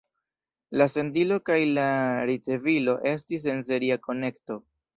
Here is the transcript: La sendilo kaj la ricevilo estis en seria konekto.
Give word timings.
La 0.81 0.85
sendilo 0.93 1.37
kaj 1.49 1.57
la 1.75 1.85
ricevilo 2.31 2.99
estis 3.13 3.49
en 3.55 3.65
seria 3.71 4.03
konekto. 4.09 4.63